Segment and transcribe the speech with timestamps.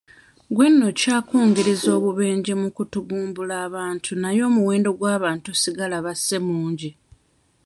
[0.53, 6.89] Gwe nno okyakungiriza bubenje mu kutugumbula abantu naye omuwendo gw'abantu ssigala basse mungi.